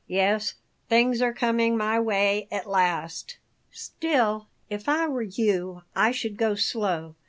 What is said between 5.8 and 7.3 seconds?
I should go slow.